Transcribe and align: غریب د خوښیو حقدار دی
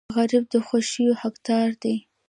غریب 0.15 0.43
د 0.53 0.55
خوښیو 0.67 1.19
حقدار 1.21 1.69
دی 1.83 1.95